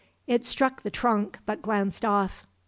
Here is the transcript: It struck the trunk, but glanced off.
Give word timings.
It 0.25 0.43
struck 0.43 0.81
the 0.81 0.89
trunk, 0.89 1.37
but 1.45 1.61
glanced 1.61 2.03
off. 2.03 2.47